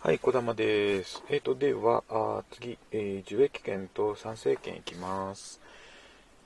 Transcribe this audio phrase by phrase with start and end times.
[0.00, 1.24] はい、小玉です。
[1.28, 5.60] えっ、ー、と、では、あ次、えー、受益権と参政権いきます。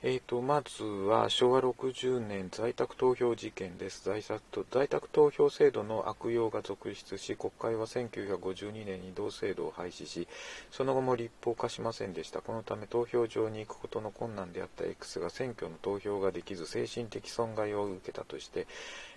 [0.01, 4.03] えっ、ー、と、まずは、昭和60年在宅投票事件です。
[4.05, 10.27] 在宅在宅投票制度の悪用が続出し、国会は1952年に同制度を廃止し、
[10.71, 12.41] その後も立法化しませんでした。
[12.41, 18.65] このため、投票場に行くことの困難であった X が選挙の投票ができず、精神的損害を受けたとして、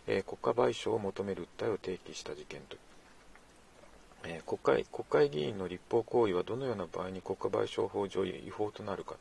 [0.06, 2.76] え国家賠償を求める訴えを提起した事件と
[4.28, 9.14] えー、国会国会議員の立法行為はどのような場合に国家賠償法上違法となるか、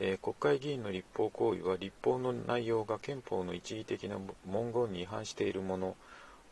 [0.00, 4.16] えー、国会議員の立法行為は立法の内容が憲法の一義的な
[4.46, 5.76] 文言に違反しているも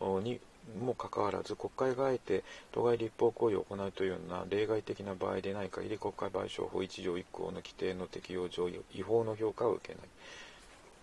[0.01, 0.41] のに
[0.83, 2.42] もかかわらず国会があえて
[2.73, 10.03] 当該立法行為を行うというような例外的な場合でない限り国会賠償法1条1項の規定の適用上違法の評価を受けない。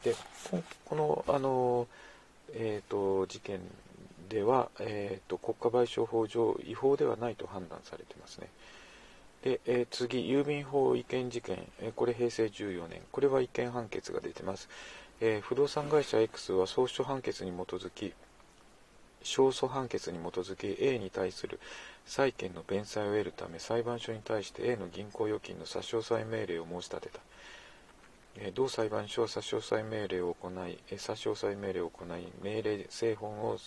[0.03, 0.16] で
[0.84, 1.88] このあの、
[2.52, 3.61] えーと事件
[4.30, 8.50] では、えーと、国家賠償法上違法ではないと判断されていますね。
[9.44, 14.70] で、えー、次、郵便法違憲事件、えー、これ平成14年、これは違憲判決が出てます。
[15.22, 18.14] えー、不動産会社 X は総書判決に基づき、
[19.23, 21.59] 勝訴判決に基づき A に対する
[22.06, 27.22] 債権の弁済を得るため裁判所に対して A の銀行預金の差し押さえ命令を申し立てた。
[28.56, 33.58] 同裁判所は差し押さえ命令を行い、差し押さえ命令を行い、命令製本を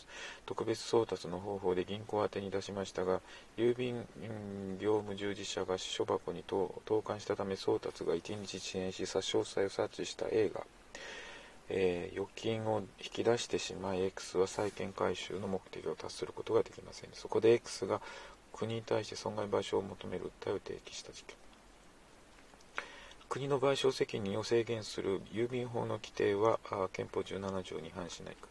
[0.45, 3.21] 特別送達の方法で銀行宛に出しましたが、
[3.57, 4.05] 郵便
[4.81, 10.67] 業務従事者が書箱に投函したため送達が1日遅延し、差し押さえを察知した A が、
[11.69, 17.11] えー、預金を引き出してしまい、X は債権回収の目的を達することができません。
[17.13, 18.01] そこで X が
[18.53, 21.46] 国に対して損害賠償を求める訴えを提起した事件。
[23.29, 26.59] 国の賠償責任を制限する郵便法の規定は
[26.93, 28.49] 憲法17条に反しないか、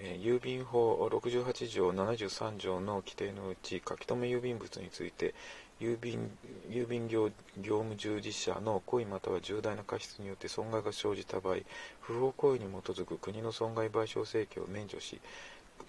[0.00, 5.34] えー、郵便法68条73条の規定のうち書き留め郵便物について
[5.80, 6.30] 郵便
[6.70, 11.56] 郵便業業務従事者の故意または重大な過失によって損害が生じた場合
[12.00, 15.20] 不法行為に基づく国の損害賠償請求を免除し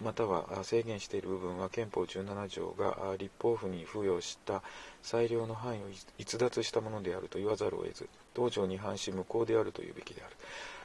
[0.02, 4.62] または制限している部分は憲法17条が立法府に付与した
[5.02, 5.82] 裁量の範囲を
[6.18, 10.36] 逸脱したものであると言わざるを得ず同条に反し無効であるというべきである。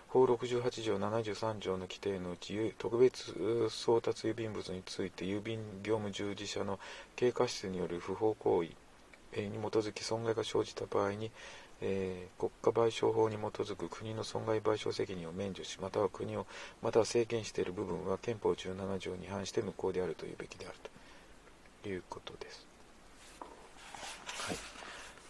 [0.08, 6.78] 法68条73条の規定のうち特別送達郵便物について郵便業務従事者の
[7.14, 8.64] 経過失による不法行
[9.34, 11.30] 為に基づき損害が生じた場合に
[11.80, 16.46] えー、国家賠償法に基づく国の損害賠償責任を免除しまたは国を
[16.82, 20.74] または制限している部分は憲法17条に反して無効であるというべきである
[21.82, 22.66] ということです。
[24.48, 24.56] はい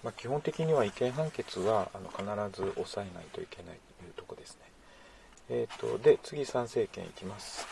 [0.02, 4.62] まあ、基本的には違憲判決はあの必ず抑えないといけないというとこですね。
[5.50, 7.66] えーと、で次参政権いきます。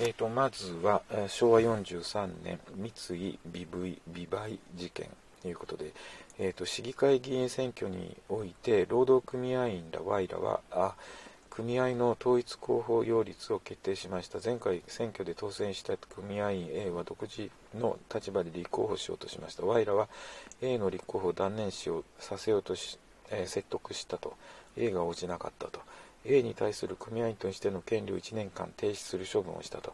[0.00, 3.66] えーと、まずは昭和43年三井美
[4.08, 5.08] 美売事件
[5.44, 5.92] ということで、
[6.38, 10.94] えーと、市議会議員選挙において労働組合員ら Y らはあ
[11.50, 14.38] 組合の統一候補擁立を決定しました。
[14.42, 19.66] 前回選挙で当選した組合員 A は独自の立場で立候補しようとしました。
[19.66, 20.08] Y らは
[20.62, 22.98] A の立候補を断念しようさせようとし、
[23.30, 24.38] えー、説得したと。
[24.78, 25.80] A が応じなかったと。
[26.24, 29.92] A に対する組合員としての権利を1年間停止する処分をしたと。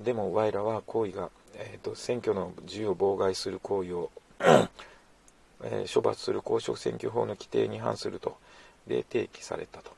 [0.00, 4.10] でも Y らは行為が、えーと選挙の自由を妨害する行為を
[5.64, 8.36] えー、処罰する公職選挙法の規定に反すると。
[8.88, 9.92] で提起されたと。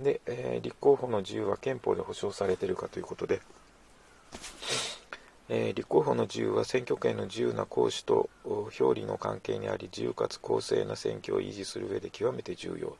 [0.00, 3.40] で、えー、立候補の自由は憲法で保障されているかということで、
[5.48, 12.96] えー、立候補の自由は選挙権の自由な行使と表裏の関係にあり自由かつ公正な選挙を維持する上で極めて重要。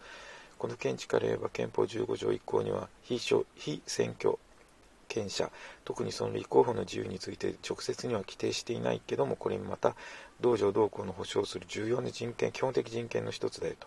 [0.58, 4.38] この見地から言えば憲法15条1項には非非選挙
[5.12, 5.50] 権者
[5.84, 9.94] 特にその立候補の自由について直接には規定していないけどもこれにまた
[10.40, 13.86] 同条同項の保障する重要な人権基本的人権の一つだよと。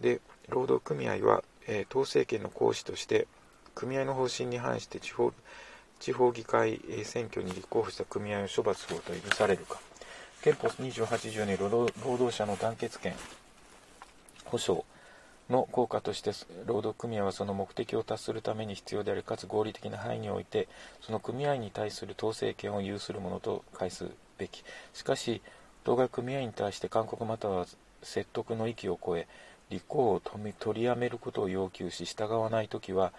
[0.00, 3.26] で労働組合は、えー、統制権の行使として
[3.74, 5.32] 組合の方針に反して地方
[5.98, 9.80] 地方議会選挙に立候補した組合を処罰すると許されるか。
[10.42, 13.14] 憲法28条に労働者の団結権
[14.44, 14.84] 保障。
[15.50, 16.32] の効果として
[16.66, 20.68] 労働組合はその目的を達するために必要であるかつ合理的な範囲において
[21.00, 24.06] その組合に対する統制権を有するものと解す
[24.36, 24.62] べき
[24.92, 25.40] しかし
[25.84, 27.66] 当該組合に対して勧告または
[28.02, 29.26] 説得の域を超え
[29.70, 33.12] 立候補を取りやめることを要求し従わないときは、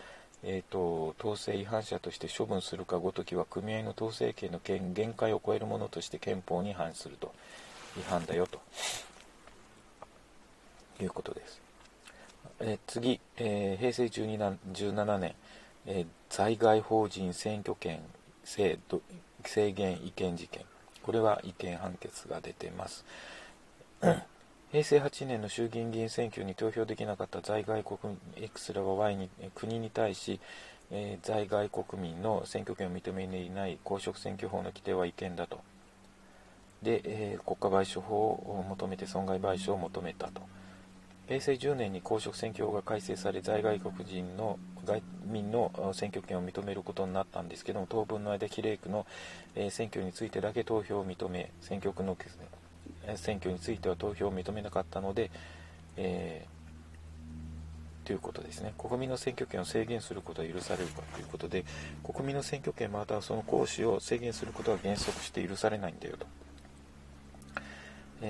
[0.43, 7.33] えーと、統制違反者として処分するかごときは組合の統制権の限界を超えるものとして憲法に反すると
[7.99, 8.59] 違反だよと
[11.03, 11.68] いうことです。
[12.61, 15.35] えー、次、えー、平成12年17年、
[15.85, 18.01] えー、在外法人選挙権
[18.43, 19.01] 制度
[19.45, 20.65] 制限違憲事件
[21.03, 23.05] これは違憲判決が出ています。
[24.71, 30.39] 平成8年の衆議院議員選挙に投票できなかった在外国 X らは Y に国に対し、
[30.91, 35.61] えー、在外国民の選挙権を認めていない公職選挙法の規定は違憲だと。
[36.83, 40.41] で、えー、国家賠償法を求めて損害賠償を求めたと。
[41.29, 49.05] 平成10年に公職選挙法が改正され在外国人の外民の選挙権を認めることになったんですけども当分の間比例区の、
[49.69, 52.17] 選挙についてだけ投票を認め選挙区の
[53.15, 55.29] 選挙については投票を認めなかったので、
[55.97, 61.63] えー、ということですね国民の選挙権を制限することは許されるかということで
[62.03, 66.25] 国民の選挙権またはその行使を制限することは原則して許されないんだよと。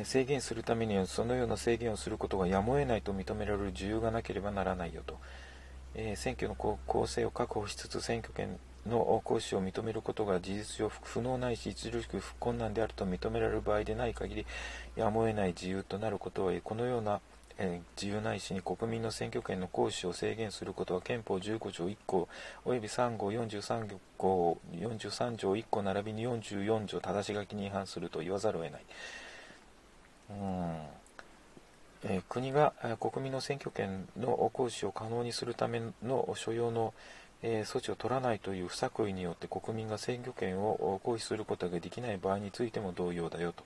[0.03, 5.17] 制限するためにはそのような制限をすることがやむを得ないと認められる自由がなければならないよと、
[5.95, 14.45] え、選挙の公正を確保しつつ選挙権の行使を認めることが事実上不能ないし著しく不困難であると認められる場合でない限り
[14.95, 17.19] やむを得ない自由となることはこのような、
[17.57, 22.29] え、自由ないしに国民の選挙権の行使を制限することは憲法15条1項
[22.63, 28.81] および3号43号43条1項並びに44条正し書きに違反すると言わざるを得ない。
[30.29, 30.99] うん。
[32.03, 36.93] えー、国が国民の選挙権の行使を可能にするための所要の、
[37.41, 43.63] えー、措置を取らないという不作為によって国民が選挙権を行使することができない場合についても同様だよと、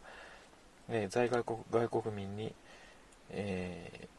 [0.89, 2.53] えー、在外国外国民に、
[3.29, 4.09] え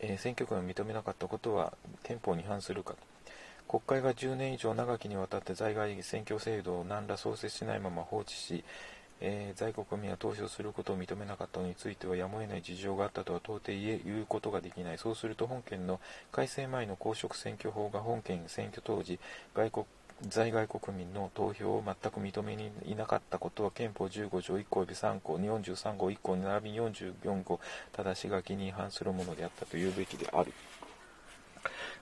[0.00, 1.72] え選挙権を認めなかったことは
[2.04, 2.98] 憲法に違反するかと。
[3.68, 8.64] 国会が10年以上長きにわたって在外選挙制度を何ら創設しないまま放置し
[9.20, 14.98] えー、在国民が投票することを認めなかったのについてはやむを得ない事情があったとは到底言え言うことができない。
[14.98, 16.00] そうすると本件の
[16.30, 19.18] 改正前の公職選挙法が本件選挙当時、
[19.54, 19.86] 外国
[20.26, 27.60] 在外国民の投票を全く認めにいなかったことは憲法15条1項及び3項43号1項並びに44号
[27.92, 30.52] 正し書きに違反するものであったと言うべきである。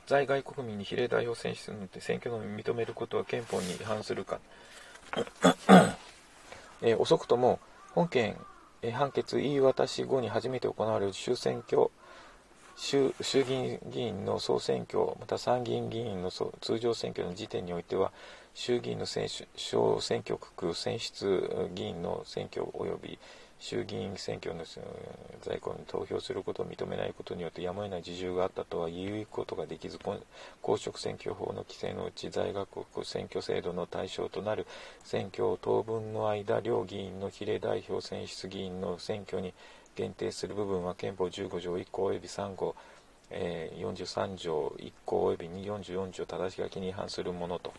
[0.06, 4.38] 在外国民に比例代表選出によって選挙の認めることは憲法に違反するか。
[6.82, 7.58] えー、遅くとも
[7.94, 8.36] 本件、
[8.82, 11.90] えー、判決言い渡し後に初めて行われる衆選挙
[12.76, 18.12] 衆衆議院議員の総選挙また参議院議員の通常選挙の時点においては
[18.52, 23.18] 衆議院の選小選挙区選出議員の選挙及び
[23.58, 24.64] 衆議院選挙の
[25.42, 29.98] 在庫に投票することを認めないことによってやむを得ない事情があったとは言うことができず
[30.60, 34.66] 公職選挙法の規制のうち在学国選挙制度の対象となる
[35.04, 39.54] 選挙を当分の間両議員の比例代表選出議員の選挙に
[39.94, 42.76] 限定する部分は憲法15条1項及び3号、
[43.30, 47.72] えー、43条1項及び44条正し書きに違反するものと、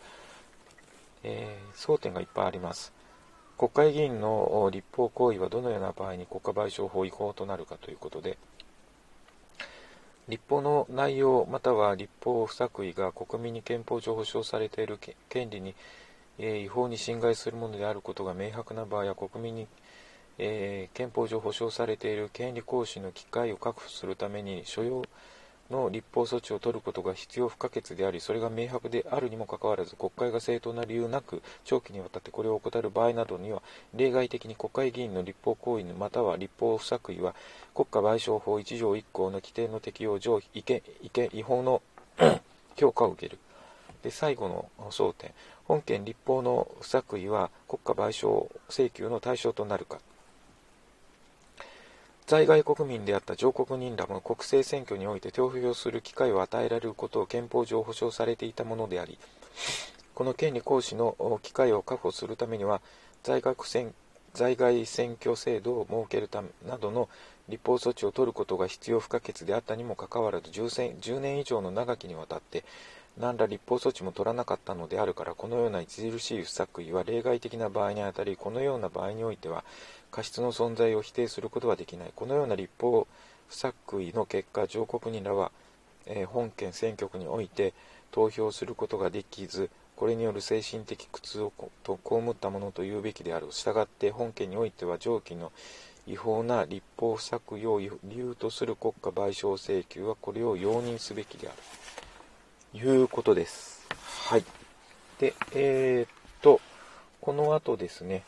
[1.22, 2.97] えー、争点がいっぱいあります。
[3.58, 8.38] 国会議員の立法行為はどのような場合に国家賠償法違法となるかということで、
[10.28, 15.74] 立法の内容または立法不作為が国民に憲法上保障されている権利に、
[16.38, 19.66] え違法に侵害するものであることが明白な場合は国民に、
[20.38, 25.02] え、憲法上保障されている権利行使の機会を確保するために所要
[25.70, 33.62] の立法措置を取ることが必要不可欠であり、それが明白であるにもかかわらず、国会が正当な理由なく、長期にわたってこれを怠る場合などには、
[33.94, 37.34] 例外的に国会議員の立法行為または立法不作為は、
[37.74, 40.82] 国家賠償法1条1項の規定の適用上、違憲
[41.32, 41.82] 違法の
[42.76, 43.38] 評価を受ける。
[44.02, 45.32] で、最後の争点。
[45.68, 49.98] 本件立法の不作為は国家賠償請求の対象となるか。
[52.28, 59.18] 在外国民であった上国人らも国政選挙において投票する機会を与えられることを憲法上保障されていたものであり、
[60.14, 62.82] この権利行使の機会を確保するためには、
[63.22, 63.94] 在学選
[64.34, 67.08] 在外選挙制度を設けるためなどの
[67.48, 72.62] 立法措置を取ることが必要不可欠であったにもかかわらず10、10年以上の長きにわたって、
[73.18, 79.64] 何ら立法措置も取らなかったのであるから、このような著しい不作為は例外的な場合にあたり、このような場合においては、
[80.10, 82.12] 過失の存在を否定することはできない。
[82.14, 83.08] このような立法
[83.48, 85.50] 不作為の結果、上国人らは、
[86.06, 87.74] えー、本県選挙区において
[88.12, 93.48] 投票することができず、これによる精神的苦痛をと被ったものと言うべきである。
[93.50, 95.50] したがって本件においては上記の
[96.06, 101.56] 違法な立法不作為を理由とする国家賠償請求はこれを容認すべきである。
[102.74, 103.86] いうことです。
[104.26, 104.44] はい。
[105.18, 106.08] で、えー、っ
[106.42, 106.60] と、
[107.20, 108.24] この後ですね、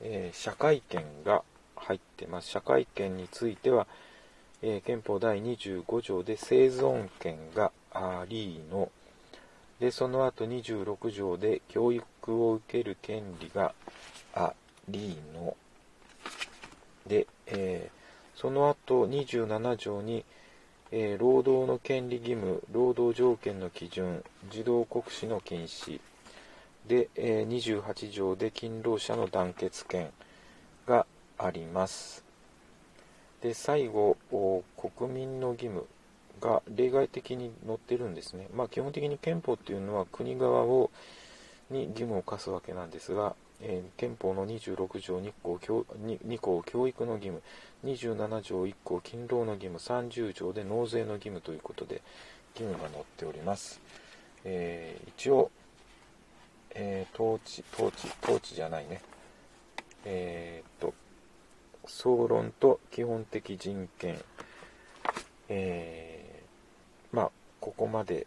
[0.00, 1.42] えー、社会権が
[1.76, 2.48] 入ってます。
[2.48, 3.86] 社会権については、
[4.62, 8.90] えー、憲法第25条で生存権がありの、
[9.80, 12.04] で、その後26条で教育
[12.46, 13.72] を受ける権利が
[14.34, 14.52] あ
[14.88, 15.56] りの、
[17.06, 20.24] で、えー、その後27条に、
[20.92, 26.00] えー、労働の権利義務、労働条件の基準、児童国史の禁止、
[26.88, 30.10] で、えー、28条で勤労者の団結権
[30.86, 31.06] が
[31.38, 32.24] あります。
[33.42, 34.16] で、最後、
[34.76, 35.86] 国民の義務
[36.40, 38.48] が例外的に載ってるんですね。
[38.54, 40.90] まあ、基本的に憲法っていうのは国側を
[41.70, 47.42] に義務を課すわけなんですが、えー、憲法の26条2項 ,2 項教育の義務、
[47.84, 52.02] 27条1項勤労の義務、30条で納税の義務ということで
[52.54, 53.80] 義務が載っております。
[54.44, 55.50] えー、一応、
[56.74, 59.02] えー、統治、統治、統治じゃないね。
[60.04, 60.94] えー、っと、
[61.86, 64.18] 総論と基本的人権、
[65.48, 68.26] えー、まあ、ここまで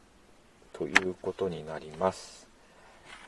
[0.74, 2.53] ということになります。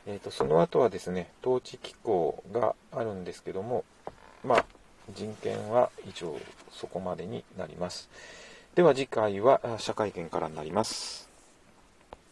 [0.08, 3.84] えーと、その後はですね、統治機構があるんですけども、
[4.44, 4.64] まあ、
[5.14, 6.36] 人権は以上
[6.70, 8.08] そこまでになります。
[8.76, 11.25] では次回は社会権からになります。